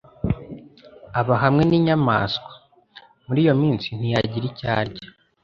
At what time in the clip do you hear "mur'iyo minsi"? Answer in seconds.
3.25-3.87